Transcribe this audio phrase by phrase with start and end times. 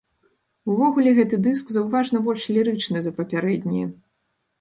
[0.75, 3.91] Увогуле гэты дыск заўважна больш лірычны за папярэднія.